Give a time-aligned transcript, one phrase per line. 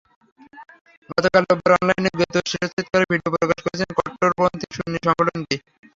[1.09, 5.55] গতকাল রোববার অনলাইনে গোতোর শিরশ্ছেদ করার ভিডিও প্রকাশ করেছে কট্টরপন্থী সুন্নি সংগঠনটি।